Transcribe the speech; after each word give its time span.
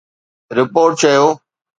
report 0.59 0.93
چيو 1.01 1.25